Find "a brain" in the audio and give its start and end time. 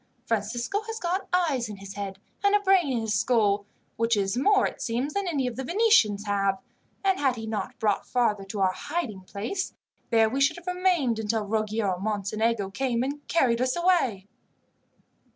2.55-2.91